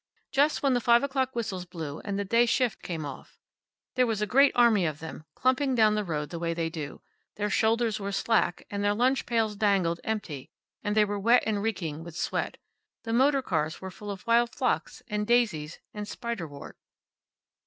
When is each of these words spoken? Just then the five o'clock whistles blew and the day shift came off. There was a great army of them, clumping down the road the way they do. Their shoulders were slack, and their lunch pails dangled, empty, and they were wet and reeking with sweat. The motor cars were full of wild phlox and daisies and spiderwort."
Just 0.31 0.63
then 0.63 0.73
the 0.73 0.81
five 0.81 1.03
o'clock 1.03 1.35
whistles 1.35 1.65
blew 1.65 1.99
and 1.99 2.17
the 2.17 2.25
day 2.25 2.47
shift 2.47 2.81
came 2.81 3.05
off. 3.05 3.37
There 3.93 4.07
was 4.07 4.19
a 4.19 4.25
great 4.25 4.51
army 4.55 4.83
of 4.87 4.97
them, 4.97 5.25
clumping 5.35 5.75
down 5.75 5.93
the 5.93 6.03
road 6.03 6.31
the 6.31 6.39
way 6.39 6.55
they 6.55 6.71
do. 6.71 7.03
Their 7.35 7.51
shoulders 7.51 7.99
were 7.99 8.11
slack, 8.11 8.65
and 8.71 8.83
their 8.83 8.95
lunch 8.95 9.27
pails 9.27 9.55
dangled, 9.55 9.99
empty, 10.03 10.49
and 10.83 10.97
they 10.97 11.05
were 11.05 11.19
wet 11.19 11.43
and 11.45 11.61
reeking 11.61 12.03
with 12.03 12.15
sweat. 12.17 12.57
The 13.03 13.13
motor 13.13 13.43
cars 13.43 13.79
were 13.79 13.91
full 13.91 14.09
of 14.09 14.25
wild 14.25 14.55
phlox 14.55 15.03
and 15.07 15.27
daisies 15.27 15.77
and 15.93 16.07
spiderwort." 16.07 16.79